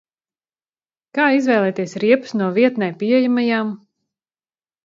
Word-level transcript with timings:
Kā 1.17 1.25
izvēlēties 1.41 1.93
riepas 2.05 2.35
no 2.39 2.47
vietnē 2.57 2.91
pieejamajām? 3.03 3.73